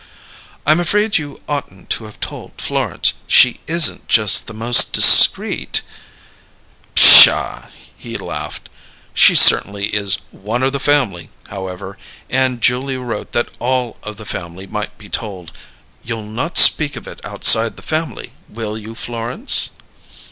"I'm 0.65 0.79
afraid 0.79 1.19
you 1.19 1.41
oughtn't 1.47 1.91
to 1.91 2.05
have 2.05 2.19
told 2.19 2.53
Florence. 2.59 3.13
She 3.27 3.59
isn't 3.67 4.07
just 4.07 4.47
the 4.47 4.53
most 4.55 4.93
discreet" 4.93 5.81
"Pshaw!" 6.95 7.67
he 7.95 8.17
laughed. 8.17 8.69
"She 9.13 9.35
certainly 9.35 9.89
is 9.95 10.17
'one 10.31 10.63
of 10.63 10.73
the 10.73 10.79
family', 10.79 11.29
however, 11.49 11.99
and 12.31 12.61
Julia 12.61 12.99
wrote 12.99 13.31
that 13.33 13.49
all 13.59 13.97
of 14.01 14.17
the 14.17 14.25
family 14.25 14.65
might 14.65 14.97
be 14.97 15.07
told. 15.07 15.51
You'll 16.03 16.25
not 16.25 16.57
speak 16.57 16.95
of 16.95 17.05
it 17.07 17.23
outside 17.23 17.75
the 17.75 17.83
family, 17.83 18.31
will 18.49 18.79
you, 18.79 18.95
Florence?" 18.95 19.69